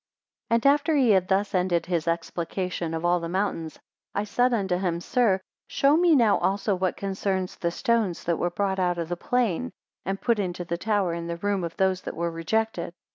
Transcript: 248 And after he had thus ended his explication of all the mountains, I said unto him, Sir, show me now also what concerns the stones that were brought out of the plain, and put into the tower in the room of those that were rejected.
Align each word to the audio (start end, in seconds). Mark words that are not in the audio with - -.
248 0.49 0.55
And 0.55 0.73
after 0.73 0.95
he 0.95 1.11
had 1.11 1.27
thus 1.27 1.53
ended 1.53 1.85
his 1.85 2.07
explication 2.07 2.95
of 2.95 3.05
all 3.05 3.19
the 3.19 3.29
mountains, 3.29 3.77
I 4.15 4.23
said 4.23 4.51
unto 4.51 4.79
him, 4.79 4.99
Sir, 4.99 5.39
show 5.67 5.95
me 5.95 6.15
now 6.15 6.39
also 6.39 6.73
what 6.73 6.97
concerns 6.97 7.55
the 7.55 7.69
stones 7.69 8.23
that 8.23 8.39
were 8.39 8.49
brought 8.49 8.79
out 8.79 8.97
of 8.97 9.09
the 9.09 9.15
plain, 9.15 9.71
and 10.03 10.19
put 10.19 10.39
into 10.39 10.65
the 10.65 10.75
tower 10.79 11.13
in 11.13 11.27
the 11.27 11.37
room 11.37 11.63
of 11.63 11.77
those 11.77 12.01
that 12.01 12.15
were 12.15 12.31
rejected. 12.31 12.95